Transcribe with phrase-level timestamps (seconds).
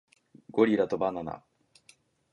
[0.49, 1.43] ゴリラとバナナ